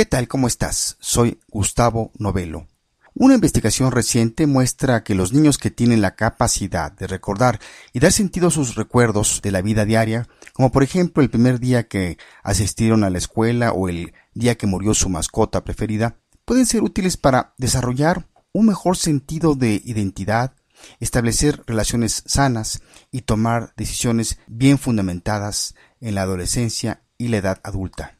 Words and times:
¿Qué 0.00 0.06
tal? 0.06 0.28
¿Cómo 0.28 0.46
estás? 0.46 0.96
Soy 0.98 1.40
Gustavo 1.50 2.10
Novelo. 2.16 2.66
Una 3.12 3.34
investigación 3.34 3.92
reciente 3.92 4.46
muestra 4.46 5.04
que 5.04 5.14
los 5.14 5.34
niños 5.34 5.58
que 5.58 5.70
tienen 5.70 6.00
la 6.00 6.16
capacidad 6.16 6.90
de 6.90 7.06
recordar 7.06 7.60
y 7.92 8.00
dar 8.00 8.10
sentido 8.10 8.48
a 8.48 8.50
sus 8.50 8.76
recuerdos 8.76 9.42
de 9.42 9.50
la 9.50 9.60
vida 9.60 9.84
diaria, 9.84 10.26
como 10.54 10.72
por 10.72 10.84
ejemplo 10.84 11.22
el 11.22 11.28
primer 11.28 11.60
día 11.60 11.86
que 11.86 12.16
asistieron 12.42 13.04
a 13.04 13.10
la 13.10 13.18
escuela 13.18 13.72
o 13.72 13.90
el 13.90 14.14
día 14.32 14.54
que 14.54 14.66
murió 14.66 14.94
su 14.94 15.10
mascota 15.10 15.64
preferida, 15.64 16.16
pueden 16.46 16.64
ser 16.64 16.82
útiles 16.82 17.18
para 17.18 17.52
desarrollar 17.58 18.26
un 18.54 18.64
mejor 18.64 18.96
sentido 18.96 19.54
de 19.54 19.82
identidad, 19.84 20.54
establecer 20.98 21.62
relaciones 21.66 22.22
sanas 22.24 22.80
y 23.12 23.20
tomar 23.20 23.74
decisiones 23.76 24.38
bien 24.46 24.78
fundamentadas 24.78 25.74
en 26.00 26.14
la 26.14 26.22
adolescencia 26.22 27.02
y 27.18 27.28
la 27.28 27.36
edad 27.36 27.60
adulta. 27.64 28.16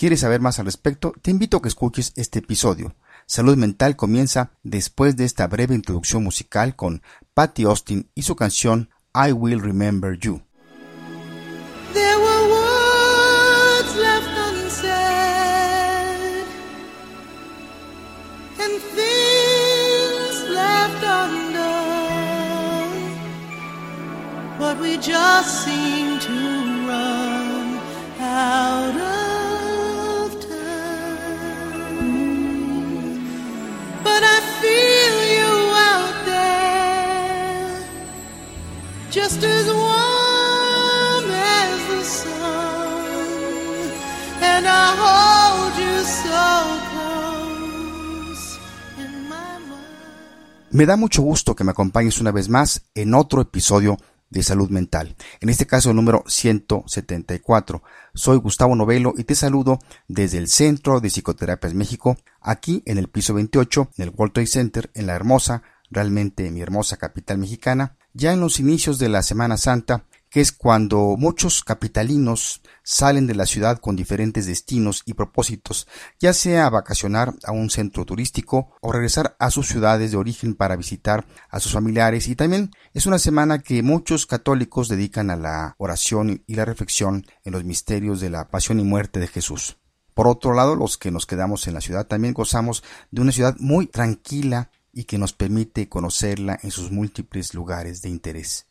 ¿Quieres 0.00 0.20
saber 0.20 0.40
más 0.40 0.58
al 0.58 0.64
respecto? 0.64 1.12
Te 1.20 1.30
invito 1.30 1.58
a 1.58 1.60
que 1.60 1.68
escuches 1.68 2.14
este 2.16 2.38
episodio. 2.38 2.94
Salud 3.26 3.58
Mental 3.58 3.96
comienza 3.96 4.52
después 4.62 5.14
de 5.14 5.26
esta 5.26 5.46
breve 5.46 5.74
introducción 5.74 6.24
musical 6.24 6.74
con 6.74 7.02
Patty 7.34 7.64
Austin 7.64 8.08
y 8.14 8.22
su 8.22 8.34
canción 8.34 8.88
I 9.14 9.32
Will 9.32 9.60
Remember 9.60 10.18
You. 10.18 10.40
There 11.92 12.16
were 12.16 12.48
words 12.48 13.94
left 13.96 14.30
unsaid 14.48 14.86
and 18.58 18.80
things 18.94 20.48
left 20.48 21.04
we 24.80 24.96
just 24.96 25.66
just 39.10 39.42
as 39.42 39.66
warm 39.66 41.30
as 41.32 41.88
the 41.88 42.04
sun, 42.04 42.30
and 44.40 44.66
I 44.68 44.94
hold 45.02 45.76
you 45.76 46.04
so 46.04 46.68
in 49.02 49.28
my 49.28 49.58
mind. 49.68 50.70
Me 50.70 50.86
da 50.86 50.96
mucho 50.96 51.22
gusto 51.22 51.56
que 51.56 51.64
me 51.64 51.72
acompañes 51.72 52.20
una 52.20 52.30
vez 52.30 52.48
más 52.48 52.82
en 52.94 53.14
otro 53.14 53.40
episodio 53.40 53.96
de 54.28 54.44
salud 54.44 54.70
mental, 54.70 55.16
en 55.40 55.48
este 55.48 55.66
caso 55.66 55.90
el 55.90 55.96
número 55.96 56.22
174. 56.28 57.82
Soy 58.14 58.36
Gustavo 58.38 58.76
Novelo 58.76 59.12
y 59.16 59.24
te 59.24 59.34
saludo 59.34 59.80
desde 60.06 60.38
el 60.38 60.46
Centro 60.46 61.00
de 61.00 61.10
Psicoterapias 61.10 61.74
México, 61.74 62.16
aquí 62.40 62.84
en 62.86 62.96
el 62.96 63.08
piso 63.08 63.34
28 63.34 63.90
del 63.96 64.10
World 64.10 64.34
Trade 64.34 64.46
Center, 64.46 64.90
en 64.94 65.08
la 65.08 65.16
hermosa, 65.16 65.64
realmente 65.90 66.48
mi 66.52 66.60
hermosa 66.60 66.96
capital 66.96 67.38
mexicana, 67.38 67.96
ya 68.12 68.32
en 68.32 68.40
los 68.40 68.60
inicios 68.60 68.98
de 68.98 69.08
la 69.08 69.22
Semana 69.22 69.56
Santa, 69.56 70.04
que 70.30 70.40
es 70.40 70.52
cuando 70.52 71.16
muchos 71.18 71.64
capitalinos 71.64 72.62
salen 72.84 73.26
de 73.26 73.34
la 73.34 73.46
ciudad 73.46 73.78
con 73.78 73.96
diferentes 73.96 74.46
destinos 74.46 75.02
y 75.04 75.14
propósitos, 75.14 75.88
ya 76.20 76.32
sea 76.32 76.66
a 76.66 76.70
vacacionar 76.70 77.34
a 77.44 77.52
un 77.52 77.68
centro 77.68 78.04
turístico 78.04 78.70
o 78.80 78.92
regresar 78.92 79.36
a 79.40 79.50
sus 79.50 79.66
ciudades 79.66 80.12
de 80.12 80.16
origen 80.16 80.54
para 80.54 80.76
visitar 80.76 81.26
a 81.50 81.58
sus 81.58 81.72
familiares 81.72 82.28
y 82.28 82.36
también 82.36 82.70
es 82.94 83.06
una 83.06 83.18
semana 83.18 83.58
que 83.58 83.82
muchos 83.82 84.26
católicos 84.26 84.88
dedican 84.88 85.30
a 85.30 85.36
la 85.36 85.74
oración 85.78 86.44
y 86.46 86.54
la 86.54 86.64
reflexión 86.64 87.26
en 87.44 87.52
los 87.52 87.64
misterios 87.64 88.20
de 88.20 88.30
la 88.30 88.48
pasión 88.48 88.78
y 88.78 88.84
muerte 88.84 89.18
de 89.18 89.26
Jesús. 89.26 89.78
Por 90.14 90.28
otro 90.28 90.52
lado, 90.52 90.76
los 90.76 90.98
que 90.98 91.10
nos 91.10 91.26
quedamos 91.26 91.66
en 91.66 91.74
la 91.74 91.80
ciudad 91.80 92.06
también 92.06 92.34
gozamos 92.34 92.84
de 93.10 93.22
una 93.22 93.32
ciudad 93.32 93.56
muy 93.58 93.86
tranquila 93.86 94.70
y 94.92 95.04
que 95.04 95.18
nos 95.18 95.32
permite 95.32 95.88
conocerla 95.88 96.58
en 96.62 96.70
sus 96.70 96.90
múltiples 96.90 97.54
lugares 97.54 98.02
de 98.02 98.08
interés. 98.08 98.66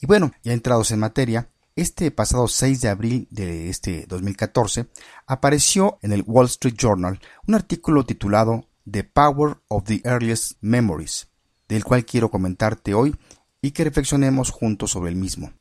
Y 0.00 0.06
bueno, 0.06 0.32
ya 0.42 0.52
entrados 0.52 0.90
en 0.90 1.00
materia, 1.00 1.48
este 1.76 2.10
pasado 2.10 2.46
6 2.46 2.80
de 2.82 2.88
abril 2.88 3.28
de 3.30 3.68
este 3.68 4.06
2014 4.06 4.86
apareció 5.26 5.98
en 6.02 6.12
el 6.12 6.22
Wall 6.26 6.46
Street 6.46 6.76
Journal 6.76 7.20
un 7.48 7.54
artículo 7.54 8.04
titulado 8.04 8.68
The 8.88 9.04
Power 9.04 9.58
of 9.68 9.84
the 9.84 10.00
Earliest 10.04 10.58
Memories, 10.60 11.28
del 11.68 11.84
cual 11.84 12.04
quiero 12.04 12.30
comentarte 12.30 12.94
hoy 12.94 13.16
y 13.60 13.72
que 13.72 13.82
reflexionemos 13.82 14.50
juntos 14.50 14.92
sobre 14.92 15.10
el 15.10 15.16
mismo. 15.16 15.52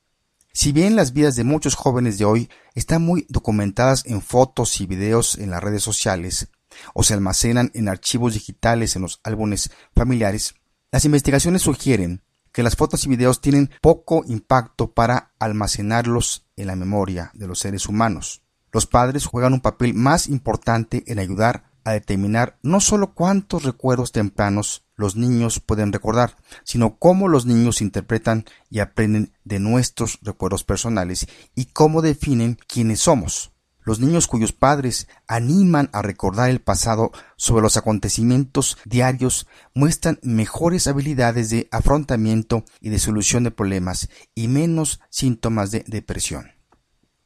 Si 0.51 0.71
bien 0.71 0.95
las 0.95 1.13
vidas 1.13 1.35
de 1.35 1.43
muchos 1.43 1.73
jóvenes 1.73 2.19
de 2.19 2.25
hoy 2.25 2.49
están 2.75 3.01
muy 3.01 3.25
documentadas 3.29 4.05
en 4.05 4.21
fotos 4.21 4.79
y 4.81 4.85
videos 4.85 5.39
en 5.39 5.49
las 5.49 5.63
redes 5.63 5.81
sociales, 5.81 6.49
o 6.93 7.03
se 7.03 7.13
almacenan 7.13 7.71
en 7.73 7.89
archivos 7.89 8.33
digitales 8.33 8.95
en 8.95 9.03
los 9.03 9.19
álbumes 9.23 9.71
familiares, 9.95 10.55
las 10.91 11.05
investigaciones 11.05 11.63
sugieren 11.63 12.23
que 12.51 12.63
las 12.63 12.75
fotos 12.75 13.05
y 13.05 13.09
videos 13.09 13.41
tienen 13.41 13.71
poco 13.81 14.23
impacto 14.27 14.91
para 14.91 15.33
almacenarlos 15.39 16.45
en 16.55 16.67
la 16.67 16.75
memoria 16.75 17.31
de 17.33 17.47
los 17.47 17.59
seres 17.59 17.87
humanos. 17.87 18.43
Los 18.71 18.85
padres 18.85 19.25
juegan 19.25 19.53
un 19.53 19.61
papel 19.61 19.93
más 19.93 20.27
importante 20.27 21.03
en 21.07 21.19
ayudar 21.19 21.71
a 21.83 21.91
determinar 21.93 22.57
no 22.61 22.79
solo 22.79 23.13
cuántos 23.13 23.63
recuerdos 23.63 24.11
tempranos 24.11 24.85
los 24.95 25.15
niños 25.15 25.59
pueden 25.59 25.91
recordar, 25.91 26.37
sino 26.63 26.97
cómo 26.97 27.27
los 27.27 27.45
niños 27.45 27.81
interpretan 27.81 28.45
y 28.69 28.79
aprenden 28.79 29.33
de 29.43 29.59
nuestros 29.59 30.19
recuerdos 30.21 30.63
personales 30.63 31.27
y 31.55 31.65
cómo 31.65 32.01
definen 32.01 32.57
quiénes 32.67 32.99
somos. 32.99 33.52
Los 33.85 33.99
niños 33.99 34.27
cuyos 34.27 34.53
padres 34.53 35.07
animan 35.27 35.89
a 35.93 36.01
recordar 36.01 36.49
el 36.49 36.61
pasado 36.61 37.11
sobre 37.35 37.63
los 37.63 37.75
acontecimientos 37.77 38.77
diarios 38.85 39.47
muestran 39.73 40.19
mejores 40.23 40.87
habilidades 40.87 41.49
de 41.49 41.67
afrontamiento 41.71 42.63
y 42.79 42.89
de 42.89 42.99
solución 42.99 43.43
de 43.43 43.51
problemas 43.51 44.09
y 44.35 44.47
menos 44.47 45.01
síntomas 45.09 45.71
de 45.71 45.83
depresión. 45.87 46.51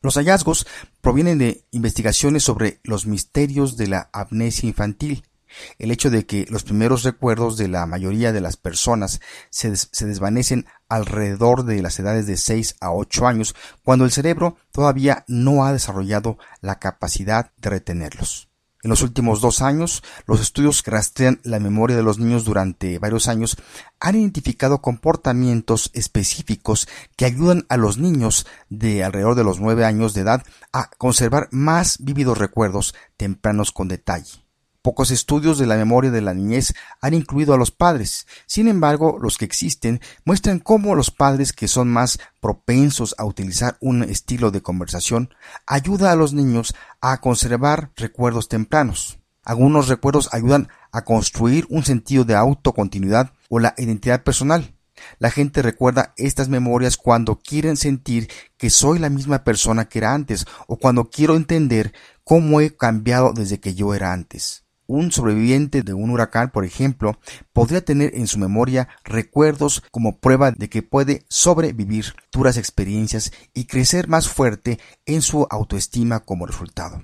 Los 0.02 0.16
hallazgos 0.16 0.68
provienen 1.02 1.38
de 1.38 1.66
investigaciones 1.72 2.44
sobre 2.44 2.80
los 2.84 3.06
misterios 3.08 3.78
de 3.78 3.88
la 3.88 4.10
amnesia 4.14 4.68
infantil, 4.68 5.24
el 5.80 5.92
hecho 5.92 6.10
de 6.10 6.26
que 6.26 6.46
los 6.50 6.64
primeros 6.64 7.04
recuerdos 7.04 7.58
de 7.58 7.68
la 7.68 7.86
mayoría 7.86 8.32
de 8.32 8.42
las 8.42 8.58
personas 8.58 9.22
se, 9.50 9.70
des- 9.72 9.90
se 9.92 10.06
desvanecen 10.06 10.66
alrededor 10.90 11.66
de 11.66 11.82
las 11.82 12.00
edades 12.00 12.28
de 12.28 12.38
6 12.38 12.78
a 12.82 12.92
8 12.92 13.28
años, 13.28 13.56
cuando 13.84 14.06
el 14.06 14.12
cerebro 14.12 14.58
todavía 14.72 15.26
no 15.28 15.66
ha 15.66 15.74
desarrollado 15.74 16.38
la 16.62 16.80
capacidad 16.80 17.52
de 17.58 17.70
retenerlos. 17.70 18.48
En 18.84 18.92
los 18.92 19.02
últimos 19.02 19.42
dos 19.42 19.62
años, 19.62 20.04
los 20.28 20.40
estudios 20.40 20.84
que 20.84 20.92
rastrean 20.92 21.42
la 21.44 21.60
memoria 21.60 21.98
de 21.98 22.04
los 22.04 22.20
niños 22.20 22.46
durante 22.46 23.00
varios 23.00 23.28
años 23.28 23.58
han 24.00 24.16
identificado 24.16 24.82
comportamientos 24.82 25.90
específicos 25.94 26.88
que 27.16 27.26
ayudan 27.26 27.66
a 27.70 27.78
los 27.78 27.98
niños 27.98 28.46
de 28.70 29.04
alrededor 29.04 29.36
de 29.36 29.44
los 29.44 29.60
9 29.60 29.84
años 29.84 30.14
de 30.14 30.22
edad 30.22 30.46
a 30.72 30.90
conservar 30.98 31.50
más 31.52 31.98
vívidos 32.00 32.38
recuerdos 32.38 32.94
tempranos 33.18 33.72
con 33.72 33.88
detalle. 33.88 34.47
Pocos 34.88 35.12
estudios 35.12 35.58
de 35.58 35.68
la 35.68 35.76
memoria 35.76 36.12
de 36.12 36.22
la 36.22 36.34
niñez 36.34 36.74
han 37.02 37.14
incluido 37.14 37.54
a 37.54 37.58
los 37.58 37.72
padres. 37.72 38.26
Sin 38.46 38.70
embargo, 38.70 39.18
los 39.22 39.38
que 39.38 39.44
existen 39.44 40.00
muestran 40.24 40.60
cómo 40.60 40.96
los 40.96 41.12
padres 41.12 41.52
que 41.52 41.68
son 41.68 41.90
más 41.90 42.20
propensos 42.40 43.14
a 43.18 43.26
utilizar 43.26 43.76
un 43.82 44.04
estilo 44.04 44.50
de 44.50 44.62
conversación 44.62 45.34
ayuda 45.66 46.14
a 46.14 46.16
los 46.16 46.32
niños 46.32 46.74
a 47.02 47.20
conservar 47.20 47.92
recuerdos 47.98 48.48
tempranos. 48.48 49.20
Algunos 49.44 49.90
recuerdos 49.90 50.30
ayudan 50.32 50.70
a 50.94 51.04
construir 51.04 51.68
un 51.70 51.84
sentido 51.84 52.24
de 52.24 52.36
autocontinuidad 52.36 53.34
o 53.50 53.60
la 53.60 53.74
identidad 53.78 54.24
personal. 54.24 54.74
La 55.20 55.32
gente 55.32 55.62
recuerda 55.62 56.14
estas 56.16 56.48
memorias 56.48 56.96
cuando 56.96 57.40
quieren 57.40 57.76
sentir 57.76 58.30
que 58.56 58.70
soy 58.70 59.00
la 59.00 59.10
misma 59.10 59.44
persona 59.44 59.90
que 59.90 60.00
era 60.00 60.14
antes 60.14 60.46
o 60.66 60.78
cuando 60.78 61.10
quiero 61.10 61.36
entender 61.36 61.92
cómo 62.24 62.62
he 62.62 62.74
cambiado 62.74 63.34
desde 63.34 63.60
que 63.60 63.76
yo 63.76 63.94
era 63.94 64.14
antes. 64.14 64.64
Un 64.88 65.12
sobreviviente 65.12 65.84
de 65.84 65.94
un 65.94 66.10
huracán, 66.10 66.50
por 66.50 66.64
ejemplo, 66.66 67.20
podría 67.54 67.84
tener 67.84 68.16
en 68.16 68.26
su 68.26 68.40
memoria 68.40 68.88
recuerdos 69.04 69.84
como 69.92 70.18
prueba 70.18 70.52
de 70.52 70.70
que 70.70 70.82
puede 70.82 71.26
sobrevivir 71.28 72.16
duras 72.32 72.58
experiencias 72.58 73.32
y 73.54 73.66
crecer 73.66 74.08
más 74.08 74.30
fuerte 74.30 74.80
en 75.06 75.22
su 75.22 75.46
autoestima 75.50 76.22
como 76.22 76.46
resultado. 76.46 77.04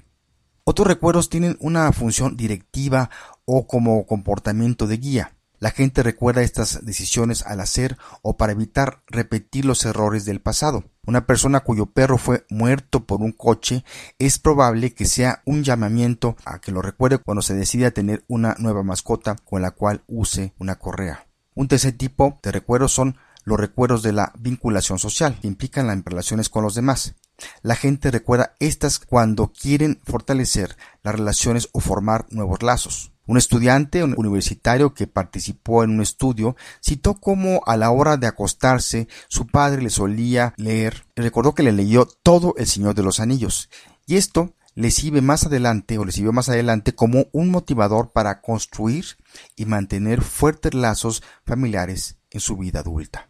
Otros 0.64 0.88
recuerdos 0.88 1.30
tienen 1.30 1.58
una 1.60 1.92
función 1.92 2.38
directiva 2.38 3.10
o 3.44 3.68
como 3.68 4.06
comportamiento 4.06 4.88
de 4.88 4.98
guía. 4.98 5.36
La 5.64 5.72
gente 5.72 6.04
recuerda 6.04 6.42
estas 6.42 6.86
decisiones 6.86 7.42
al 7.44 7.62
hacer 7.62 7.98
o 8.22 8.36
para 8.36 8.52
evitar 8.52 9.02
repetir 9.08 9.64
los 9.64 9.86
errores 9.86 10.26
del 10.26 10.42
pasado. 10.42 10.84
Una 11.06 11.26
persona 11.26 11.62
cuyo 11.62 11.86
perro 11.86 12.18
fue 12.18 12.46
muerto 12.50 13.06
por 13.06 13.22
un 13.22 13.32
coche 13.32 13.86
es 14.20 14.40
probable 14.40 14.94
que 14.94 15.06
sea 15.06 15.42
un 15.46 15.64
llamamiento 15.64 16.36
a 16.44 16.60
que 16.60 16.74
lo 16.74 16.82
recuerde 16.82 17.20
cuando 17.20 17.42
se 17.42 17.54
decide 17.54 17.86
a 17.86 17.92
tener 17.92 18.26
una 18.28 18.58
nueva 18.60 18.84
mascota 18.84 19.38
con 19.38 19.62
la 19.62 19.72
cual 19.72 20.04
use 20.06 20.54
una 20.60 20.76
correa. 20.76 21.28
Un 21.56 21.70
tercer 21.70 21.94
tipo 21.94 22.42
de 22.44 22.52
recuerdos 22.52 22.92
son 22.92 23.16
los 23.46 23.58
recuerdos 23.58 24.04
de 24.04 24.12
la 24.12 24.34
vinculación 24.38 25.00
social, 25.00 25.40
que 25.40 25.48
implican 25.48 25.88
las 25.88 26.04
relaciones 26.04 26.50
con 26.50 26.64
los 26.64 26.76
demás. 26.76 27.16
La 27.62 27.76
gente 27.78 28.12
recuerda 28.12 28.54
estas 28.60 29.00
cuando 29.00 29.54
quieren 29.54 30.02
fortalecer 30.04 30.76
las 31.04 31.16
relaciones 31.16 31.70
o 31.72 31.80
formar 31.80 32.26
nuevos 32.32 32.62
lazos. 32.64 33.13
Un 33.26 33.38
estudiante 33.38 34.04
universitario 34.04 34.94
que 34.94 35.08
participó 35.08 35.84
en 35.84 35.92
un 35.92 36.02
estudio 36.02 36.58
citó 36.82 37.16
cómo 37.16 37.62
a 37.66 37.78
la 37.78 37.90
hora 37.90 38.18
de 38.18 38.28
acostarse 38.28 39.08
su 39.30 39.48
padre 39.48 39.82
le 39.82 39.90
solía 39.90 40.54
leer 40.58 41.06
y 41.16 41.22
recordó 41.22 41.56
que 41.56 41.64
le 41.64 41.72
leyó 41.72 42.06
todo 42.06 42.54
El 42.58 42.68
Señor 42.68 42.96
de 42.96 43.04
los 43.04 43.22
Anillos. 43.22 43.70
Y 44.06 44.18
esto 44.18 44.54
le 44.76 44.92
sirve 44.92 45.22
más 45.22 45.46
adelante 45.46 45.98
o 45.98 46.04
le 46.04 46.12
sirvió 46.12 46.34
más 46.34 46.50
adelante 46.50 46.96
como 46.96 47.28
un 47.32 47.50
motivador 47.50 48.12
para 48.12 48.42
construir 48.42 49.06
y 49.56 49.66
mantener 49.66 50.22
fuertes 50.22 50.74
lazos 50.74 51.24
familiares 51.46 52.18
en 52.30 52.42
su 52.42 52.58
vida 52.58 52.80
adulta. 52.80 53.30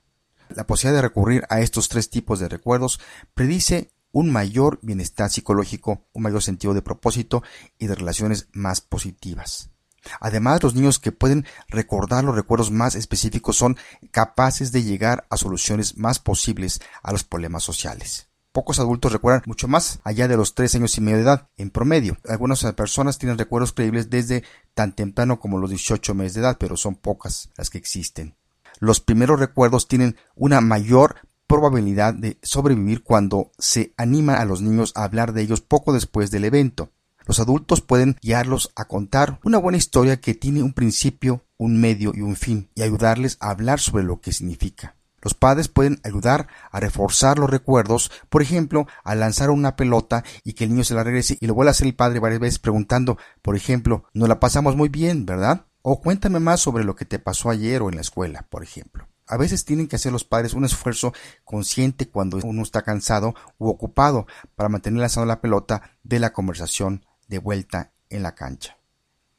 La 0.50 0.66
posibilidad 0.66 1.04
de 1.04 1.08
recurrir 1.08 1.44
a 1.50 1.62
estos 1.62 1.88
tres 1.88 2.10
tipos 2.10 2.40
de 2.40 2.50
recuerdos 2.50 3.00
predice 3.36 3.92
un 4.12 4.32
mayor 4.32 4.80
bienestar 4.82 5.30
psicológico, 5.30 6.08
un 6.14 6.24
mayor 6.24 6.42
sentido 6.42 6.74
de 6.74 6.82
propósito 6.82 7.44
y 7.78 7.88
de 7.88 7.96
relaciones 7.96 8.48
más 8.54 8.82
positivas. 8.82 9.73
Además, 10.20 10.64
los 10.64 10.76
niños 10.76 11.00
que 11.00 11.12
pueden 11.12 11.46
recordar 11.68 12.24
los 12.24 12.36
recuerdos 12.36 12.72
más 12.72 12.96
específicos 12.96 13.58
son 13.58 13.78
capaces 14.12 14.72
de 14.72 14.84
llegar 14.84 15.26
a 15.30 15.38
soluciones 15.38 15.98
más 15.98 16.20
posibles 16.20 16.82
a 17.02 17.12
los 17.12 17.24
problemas 17.24 17.64
sociales. 17.64 18.28
Pocos 18.54 18.80
adultos 18.80 19.12
recuerdan 19.12 19.42
mucho 19.48 19.68
más 19.68 20.00
allá 20.04 20.28
de 20.28 20.38
los 20.38 20.54
tres 20.54 20.76
años 20.76 20.96
y 20.98 21.02
medio 21.02 21.18
de 21.18 21.24
edad, 21.24 21.50
en 21.58 21.72
promedio. 21.72 22.18
Algunas 22.30 22.64
personas 22.74 23.18
tienen 23.18 23.40
recuerdos 23.40 23.74
creíbles 23.74 24.12
desde 24.12 24.44
tan 24.76 24.94
temprano 24.94 25.40
como 25.40 25.58
los 25.58 25.72
18 25.72 26.14
meses 26.14 26.36
de 26.36 26.42
edad, 26.42 26.58
pero 26.60 26.78
son 26.78 26.94
pocas 26.94 27.50
las 27.58 27.72
que 27.72 27.80
existen. 27.80 28.36
Los 28.80 29.00
primeros 29.00 29.40
recuerdos 29.40 29.88
tienen 29.88 30.18
una 30.36 30.62
mayor 30.62 31.16
probabilidad 31.48 32.14
de 32.14 32.38
sobrevivir 32.44 33.04
cuando 33.04 33.52
se 33.58 33.94
anima 33.98 34.36
a 34.36 34.46
los 34.46 34.62
niños 34.62 34.92
a 34.96 35.04
hablar 35.04 35.34
de 35.34 35.42
ellos 35.42 35.62
poco 35.62 35.92
después 35.92 36.30
del 36.30 36.46
evento. 36.46 36.92
Los 37.26 37.40
adultos 37.40 37.82
pueden 37.82 38.18
guiarlos 38.22 38.72
a 38.76 38.86
contar 38.86 39.40
una 39.44 39.58
buena 39.58 39.78
historia 39.78 40.20
que 40.20 40.34
tiene 40.34 40.62
un 40.62 40.74
principio, 40.74 41.46
un 41.58 41.80
medio 41.80 42.12
y 42.14 42.22
un 42.22 42.36
fin, 42.36 42.70
y 42.76 42.82
ayudarles 42.82 43.38
a 43.40 43.50
hablar 43.50 43.80
sobre 43.80 44.04
lo 44.04 44.20
que 44.20 44.34
significa. 44.34 44.96
Los 45.24 45.34
padres 45.34 45.70
pueden 45.70 46.02
ayudar 46.04 46.48
a 46.70 46.82
reforzar 46.82 47.40
los 47.40 47.50
recuerdos, 47.50 48.12
por 48.30 48.42
ejemplo, 48.42 48.88
a 49.06 49.16
lanzar 49.16 49.52
una 49.52 49.78
pelota 49.78 50.26
y 50.44 50.52
que 50.52 50.66
el 50.66 50.72
niño 50.72 50.84
se 50.84 50.96
la 50.96 51.04
regrese 51.04 51.38
y 51.40 51.48
lo 51.48 51.54
vuelva 51.54 51.70
a 51.70 51.72
hacer 51.72 51.88
el 51.88 51.96
padre 51.96 52.20
varias 52.20 52.42
veces 52.42 52.60
preguntando, 52.60 53.18
por 53.42 53.56
ejemplo, 53.56 54.04
nos 54.14 54.28
la 54.28 54.42
pasamos 54.42 54.76
muy 54.76 54.90
bien, 54.90 55.26
¿verdad? 55.26 55.66
O 55.82 56.02
cuéntame 56.02 56.42
más 56.42 56.60
sobre 56.60 56.84
lo 56.84 56.96
que 56.96 57.06
te 57.06 57.20
pasó 57.20 57.50
ayer 57.50 57.82
o 57.82 57.90
en 57.90 57.96
la 57.96 58.02
escuela, 58.02 58.48
por 58.50 58.64
ejemplo. 58.64 59.08
A 59.26 59.38
veces 59.38 59.64
tienen 59.64 59.88
que 59.88 59.96
hacer 59.96 60.12
los 60.12 60.26
padres 60.26 60.54
un 60.54 60.66
esfuerzo 60.66 61.14
consciente 61.46 62.10
cuando 62.10 62.40
uno 62.44 62.62
está 62.62 62.82
cansado 62.82 63.34
u 63.58 63.70
ocupado 63.70 64.28
para 64.56 64.68
mantener 64.68 65.00
lanzando 65.00 65.28
la 65.28 65.40
pelota 65.40 65.92
de 66.04 66.20
la 66.20 66.34
conversación 66.34 67.06
de 67.28 67.40
vuelta 67.40 67.92
en 68.10 68.24
la 68.24 68.36
cancha. 68.36 68.78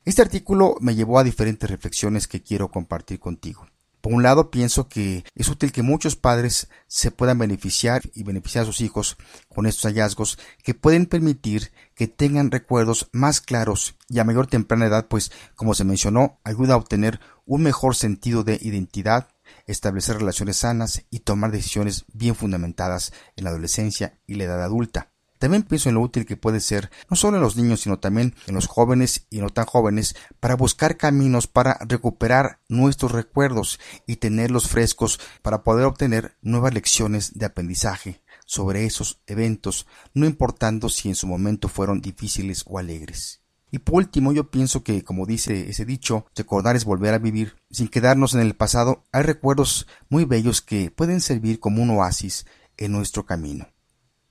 Este 0.04 0.22
artículo 0.22 0.76
me 0.80 0.94
llevó 0.94 1.18
a 1.18 1.24
diferentes 1.24 1.70
reflexiones 1.70 2.28
que 2.28 2.42
quiero 2.42 2.70
compartir 2.70 3.18
contigo. 3.18 3.66
Por 4.04 4.12
un 4.12 4.22
lado, 4.22 4.50
pienso 4.50 4.86
que 4.86 5.24
es 5.34 5.48
útil 5.48 5.72
que 5.72 5.82
muchos 5.82 6.14
padres 6.14 6.68
se 6.88 7.10
puedan 7.10 7.38
beneficiar 7.38 8.02
y 8.12 8.22
beneficiar 8.22 8.64
a 8.64 8.66
sus 8.66 8.82
hijos 8.82 9.16
con 9.48 9.64
estos 9.64 9.84
hallazgos 9.84 10.38
que 10.62 10.74
pueden 10.74 11.06
permitir 11.06 11.72
que 11.94 12.06
tengan 12.06 12.50
recuerdos 12.50 13.08
más 13.12 13.40
claros 13.40 13.96
y 14.10 14.18
a 14.18 14.24
mayor 14.24 14.46
temprana 14.46 14.84
edad, 14.84 15.06
pues, 15.08 15.32
como 15.54 15.72
se 15.72 15.84
mencionó, 15.84 16.38
ayuda 16.44 16.74
a 16.74 16.76
obtener 16.76 17.18
un 17.46 17.62
mejor 17.62 17.96
sentido 17.96 18.44
de 18.44 18.58
identidad, 18.60 19.28
establecer 19.66 20.18
relaciones 20.18 20.58
sanas 20.58 21.06
y 21.08 21.20
tomar 21.20 21.50
decisiones 21.50 22.04
bien 22.12 22.34
fundamentadas 22.34 23.10
en 23.36 23.44
la 23.44 23.50
adolescencia 23.50 24.18
y 24.26 24.34
la 24.34 24.44
edad 24.44 24.62
adulta. 24.62 25.13
También 25.44 25.64
pienso 25.64 25.90
en 25.90 25.96
lo 25.96 26.00
útil 26.00 26.24
que 26.24 26.38
puede 26.38 26.58
ser 26.58 26.90
no 27.10 27.16
solo 27.18 27.36
en 27.36 27.42
los 27.42 27.54
niños, 27.54 27.82
sino 27.82 27.98
también 27.98 28.34
en 28.46 28.54
los 28.54 28.66
jóvenes 28.66 29.26
y 29.28 29.42
no 29.42 29.50
tan 29.50 29.66
jóvenes 29.66 30.16
para 30.40 30.56
buscar 30.56 30.96
caminos 30.96 31.48
para 31.48 31.76
recuperar 31.86 32.60
nuestros 32.70 33.12
recuerdos 33.12 33.78
y 34.06 34.16
tenerlos 34.16 34.70
frescos 34.70 35.20
para 35.42 35.62
poder 35.62 35.84
obtener 35.84 36.34
nuevas 36.40 36.72
lecciones 36.72 37.38
de 37.38 37.44
aprendizaje 37.44 38.22
sobre 38.46 38.86
esos 38.86 39.20
eventos, 39.26 39.86
no 40.14 40.24
importando 40.24 40.88
si 40.88 41.10
en 41.10 41.14
su 41.14 41.26
momento 41.26 41.68
fueron 41.68 42.00
difíciles 42.00 42.64
o 42.66 42.78
alegres. 42.78 43.42
Y 43.70 43.80
por 43.80 43.96
último, 43.96 44.32
yo 44.32 44.50
pienso 44.50 44.82
que, 44.82 45.04
como 45.04 45.26
dice 45.26 45.68
ese 45.68 45.84
dicho, 45.84 46.24
recordar 46.34 46.74
es 46.74 46.86
volver 46.86 47.12
a 47.12 47.18
vivir. 47.18 47.56
Sin 47.70 47.88
quedarnos 47.88 48.32
en 48.32 48.40
el 48.40 48.54
pasado, 48.54 49.04
hay 49.12 49.24
recuerdos 49.24 49.86
muy 50.08 50.24
bellos 50.24 50.62
que 50.62 50.90
pueden 50.90 51.20
servir 51.20 51.60
como 51.60 51.82
un 51.82 51.90
oasis 51.90 52.46
en 52.78 52.92
nuestro 52.92 53.26
camino. 53.26 53.68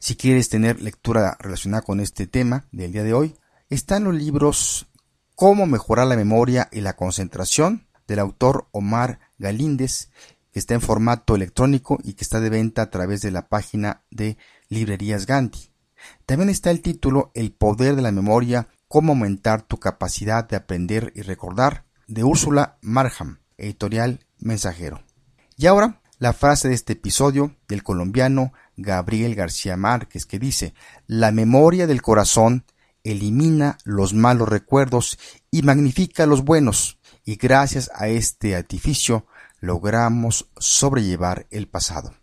Si 0.04 0.18
quieres 0.18 0.50
tener 0.50 0.82
lectura 0.82 1.38
relacionada 1.40 1.82
con 1.82 2.02
este 2.02 2.28
tema 2.28 2.66
del 2.74 2.92
día 2.92 3.04
de 3.04 3.14
hoy, 3.14 3.38
están 3.70 4.04
los 4.04 4.14
libros 4.14 4.90
Cómo 5.34 5.66
mejorar 5.66 6.08
la 6.08 6.18
memoria 6.18 6.68
y 6.74 6.82
la 6.82 6.98
concentración 6.98 7.88
del 8.06 8.20
autor 8.20 8.68
Omar 8.74 9.22
Galíndez, 9.38 10.10
que 10.52 10.60
está 10.60 10.74
en 10.74 10.82
formato 10.82 11.36
electrónico 11.36 12.00
y 12.04 12.16
que 12.16 12.26
está 12.26 12.42
de 12.42 12.50
venta 12.50 12.82
a 12.82 12.90
través 12.90 13.22
de 13.22 13.32
la 13.32 13.48
página 13.48 14.04
de 14.12 14.38
Librerías 14.68 15.26
Gandhi. 15.26 15.70
También 16.26 16.50
está 16.50 16.70
el 16.70 16.82
título 16.82 17.32
El 17.34 17.54
poder 17.54 17.96
de 17.96 18.02
la 18.02 18.12
memoria, 18.12 18.68
cómo 18.90 19.14
aumentar 19.14 19.62
tu 19.62 19.78
capacidad 19.78 20.46
de 20.46 20.58
aprender 20.58 21.14
y 21.16 21.22
recordar, 21.22 21.86
de 22.08 22.26
Úrsula 22.26 22.78
Marham, 22.82 23.40
editorial 23.56 24.20
Mensajero. 24.38 25.02
Y 25.56 25.68
ahora, 25.68 26.02
la 26.24 26.31
frase 26.31 26.70
de 26.70 26.74
este 26.74 26.94
episodio 26.94 27.54
del 27.68 27.84
colombiano 27.84 28.54
Gabriel 28.78 29.36
García 29.36 29.75
Márquez, 29.75 30.25
que 30.25 30.40
dice 30.40 30.74
La 31.06 31.34
memoria 31.34 31.86
del 31.86 32.02
corazón 32.02 32.64
elimina 33.04 33.78
los 33.84 34.14
malos 34.14 34.48
recuerdos 34.48 35.20
y 35.52 35.64
magnifica 35.64 36.25
los 36.25 36.46
buenos, 36.46 36.98
y 37.25 37.36
gracias 37.36 37.92
a 37.94 38.08
este 38.08 38.56
artificio 38.56 39.28
logramos 39.60 40.48
sobrellevar 40.58 41.46
el 41.52 41.68
pasado. 41.68 42.14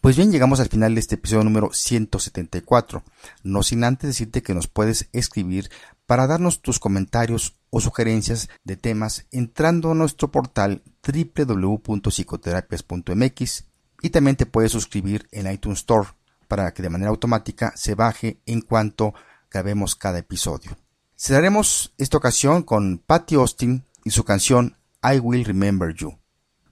Pues 0.00 0.16
bien, 0.16 0.32
llegamos 0.32 0.58
al 0.58 0.70
final 0.70 0.94
de 0.94 1.00
este 1.00 1.16
episodio 1.16 1.44
número 1.44 1.74
174, 1.74 3.04
no 3.42 3.62
sin 3.62 3.84
antes 3.84 4.08
decirte 4.08 4.42
que 4.42 4.54
nos 4.54 4.66
puedes 4.66 5.10
escribir 5.12 5.68
para 6.06 6.26
darnos 6.26 6.62
tus 6.62 6.80
comentarios 6.80 7.54
o 7.68 7.82
sugerencias 7.82 8.48
de 8.64 8.78
temas 8.78 9.26
entrando 9.30 9.90
a 9.90 9.94
nuestro 9.94 10.30
portal 10.30 10.82
www.psicoterapias.mx 11.06 13.64
y 14.02 14.10
también 14.10 14.36
te 14.36 14.46
puedes 14.46 14.72
suscribir 14.72 15.28
en 15.30 15.50
iTunes 15.50 15.80
Store 15.80 16.08
para 16.48 16.74
que 16.74 16.82
de 16.82 16.90
manera 16.90 17.10
automática 17.10 17.72
se 17.76 17.94
baje 17.94 18.40
en 18.46 18.60
cuanto 18.60 19.14
grabemos 19.50 19.94
cada 19.94 20.18
episodio. 20.18 20.76
Cerraremos 21.16 21.94
esta 21.98 22.16
ocasión 22.16 22.62
con 22.62 22.98
Patty 22.98 23.34
Austin 23.34 23.84
y 24.04 24.10
su 24.10 24.24
canción 24.24 24.76
I 25.02 25.18
Will 25.18 25.44
Remember 25.44 25.94
You. 25.94 26.18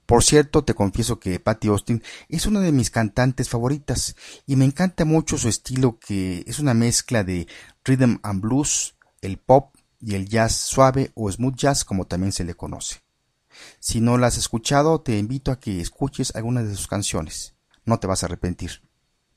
Por 0.05 0.23
cierto, 0.23 0.63
te 0.63 0.73
confieso 0.73 1.19
que 1.19 1.39
Patty 1.39 1.67
Austin 1.67 2.01
es 2.29 2.47
una 2.47 2.61
de 2.61 2.71
mis 2.71 2.89
cantantes 2.89 3.47
favoritas 3.47 4.15
y 4.47 4.55
me 4.55 4.65
encanta 4.65 5.05
mucho 5.05 5.37
su 5.37 5.49
estilo 5.49 5.99
que 5.99 6.43
es 6.47 6.57
una 6.57 6.73
mezcla 6.73 7.23
de 7.23 7.47
rhythm 7.85 8.17
and 8.23 8.41
blues, 8.41 8.95
el 9.21 9.37
pop 9.37 9.75
y 9.99 10.15
el 10.15 10.27
jazz 10.27 10.55
suave 10.55 11.11
o 11.13 11.31
smooth 11.31 11.55
jazz 11.55 11.85
como 11.85 12.07
también 12.07 12.31
se 12.31 12.43
le 12.43 12.55
conoce. 12.55 13.01
Si 13.79 14.01
no 14.01 14.17
la 14.17 14.27
has 14.27 14.37
escuchado, 14.37 15.01
te 15.01 15.17
invito 15.17 15.51
a 15.51 15.59
que 15.59 15.79
escuches 15.79 16.35
algunas 16.35 16.67
de 16.67 16.75
sus 16.75 16.87
canciones. 16.87 17.55
No 17.85 17.99
te 17.99 18.07
vas 18.07 18.23
a 18.23 18.27
arrepentir. 18.27 18.81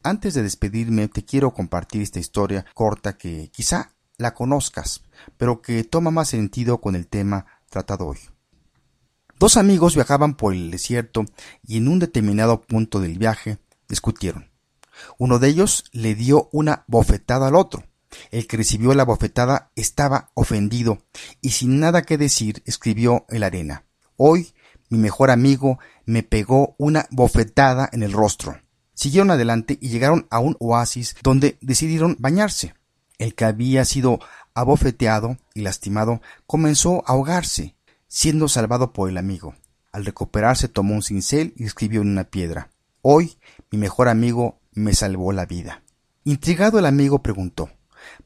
Antes 0.03 0.35
de 0.35 0.43
despedirme, 0.43 1.09
te 1.09 1.25
quiero 1.25 1.55
compartir 1.55 2.03
esta 2.03 2.19
historia 2.19 2.67
corta 2.75 3.17
que 3.17 3.51
quizá 3.53 3.93
la 4.19 4.35
conozcas, 4.35 5.03
pero 5.37 5.63
que 5.63 5.85
toma 5.85 6.11
más 6.11 6.29
sentido 6.29 6.81
con 6.81 6.97
el 6.97 7.07
tema 7.07 7.47
tratado 7.71 8.09
hoy. 8.09 8.19
Dos 9.39 9.57
amigos 9.57 9.95
viajaban 9.95 10.35
por 10.37 10.55
el 10.55 10.71
desierto 10.71 11.25
y 11.65 11.77
en 11.79 11.89
un 11.89 11.99
determinado 11.99 12.63
punto 12.63 13.01
del 13.01 13.19
viaje 13.19 13.59
discutieron. 13.89 14.51
Uno 15.19 15.39
de 15.39 15.49
ellos 15.49 15.85
le 15.93 16.15
dio 16.15 16.49
una 16.53 16.85
bofetada 16.87 17.49
al 17.49 17.55
otro. 17.55 17.85
El 18.31 18.47
que 18.47 18.59
recibió 18.59 18.95
la 18.95 19.05
bofetada 19.05 19.71
estaba 19.75 20.31
ofendido 20.35 20.99
y 21.41 21.51
sin 21.51 21.81
nada 21.81 22.03
que 22.03 22.19
decir 22.19 22.63
escribió 22.67 23.25
en 23.31 23.41
la 23.41 23.47
arena 23.47 23.85
Hoy 24.25 24.55
mi 24.89 24.99
mejor 24.99 25.33
amigo 25.33 25.81
me 26.07 26.23
pegó 26.23 26.77
una 26.79 27.09
bofetada 27.11 27.91
en 27.91 28.05
el 28.05 28.13
rostro. 28.13 28.57
Siguieron 28.95 29.33
adelante 29.33 29.79
y 29.81 29.89
llegaron 29.89 30.29
a 30.31 30.39
un 30.39 30.57
oasis 30.61 31.17
donde 31.25 31.59
decidieron 31.61 32.15
bañarse. 32.21 32.75
El 33.19 33.35
que 33.35 33.47
había 33.47 33.85
sido 33.85 34.21
abofeteado 34.55 35.39
y 35.55 35.63
lastimado 35.63 36.21
comenzó 36.47 37.03
a 37.05 37.15
ahogarse, 37.15 37.75
siendo 38.07 38.47
salvado 38.47 38.93
por 38.93 39.11
el 39.11 39.19
amigo. 39.19 39.57
Al 39.91 40.05
recuperarse 40.05 40.69
tomó 40.69 40.95
un 40.95 41.03
cincel 41.03 41.53
y 41.57 41.65
escribió 41.65 42.03
en 42.03 42.11
una 42.11 42.23
piedra 42.23 42.71
Hoy 43.01 43.39
mi 43.73 43.79
mejor 43.79 44.09
amigo 44.09 44.61
me 44.71 44.95
salvó 44.95 45.33
la 45.33 45.47
vida. 45.47 45.83
Intrigado 46.23 46.79
el 46.79 46.87
amigo 46.87 47.25
preguntó 47.25 47.71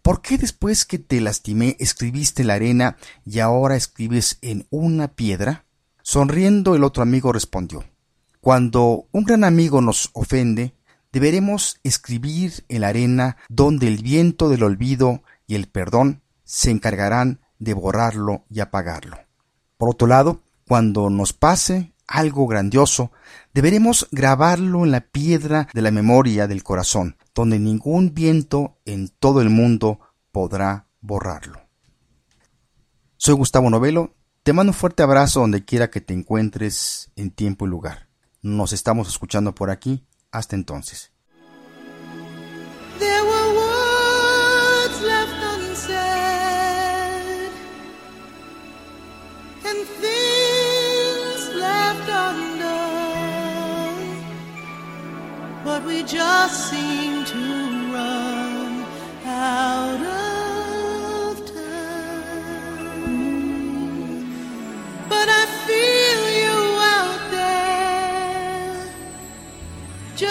¿Por 0.02 0.20
qué 0.20 0.36
después 0.36 0.84
que 0.84 0.98
te 0.98 1.22
lastimé 1.22 1.74
escribiste 1.80 2.42
en 2.42 2.48
la 2.48 2.54
arena 2.54 2.98
y 3.24 3.38
ahora 3.38 3.76
escribes 3.76 4.36
en 4.42 4.66
una 4.68 5.08
piedra? 5.08 5.65
Sonriendo 6.08 6.76
el 6.76 6.84
otro 6.84 7.02
amigo 7.02 7.32
respondió 7.32 7.82
Cuando 8.40 9.08
un 9.10 9.24
gran 9.24 9.42
amigo 9.42 9.80
nos 9.80 10.10
ofende, 10.12 10.72
deberemos 11.10 11.80
escribir 11.82 12.64
en 12.68 12.82
la 12.82 12.88
arena 12.90 13.38
donde 13.48 13.88
el 13.88 14.00
viento 14.04 14.48
del 14.48 14.62
olvido 14.62 15.24
y 15.48 15.56
el 15.56 15.66
perdón 15.66 16.22
se 16.44 16.70
encargarán 16.70 17.40
de 17.58 17.74
borrarlo 17.74 18.44
y 18.48 18.60
apagarlo. 18.60 19.18
Por 19.78 19.90
otro 19.90 20.06
lado, 20.06 20.42
cuando 20.68 21.10
nos 21.10 21.32
pase 21.32 21.92
algo 22.06 22.46
grandioso, 22.46 23.10
deberemos 23.52 24.06
grabarlo 24.12 24.84
en 24.84 24.92
la 24.92 25.00
piedra 25.00 25.66
de 25.74 25.82
la 25.82 25.90
memoria 25.90 26.46
del 26.46 26.62
corazón, 26.62 27.16
donde 27.34 27.58
ningún 27.58 28.14
viento 28.14 28.76
en 28.84 29.08
todo 29.08 29.40
el 29.40 29.50
mundo 29.50 29.98
podrá 30.30 30.86
borrarlo. 31.00 31.62
Soy 33.16 33.34
Gustavo 33.34 33.70
Novelo, 33.70 34.14
te 34.46 34.52
mando 34.52 34.70
un 34.70 34.78
fuerte 34.78 35.02
abrazo 35.02 35.40
donde 35.40 35.64
quiera 35.64 35.90
que 35.90 36.00
te 36.00 36.14
encuentres 36.14 37.10
en 37.16 37.32
tiempo 37.32 37.66
y 37.66 37.68
lugar. 37.68 38.06
Nos 38.42 38.72
estamos 38.72 39.08
escuchando 39.08 39.56
por 39.56 39.70
aquí. 39.70 40.06
Hasta 40.30 40.54
entonces. 40.54 41.10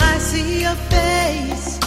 I 0.00 0.18
see 0.18 0.62
your 0.62 0.76
face 0.88 1.78